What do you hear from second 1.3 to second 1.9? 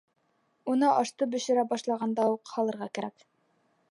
бешерә